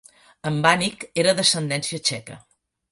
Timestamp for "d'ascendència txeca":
1.41-2.43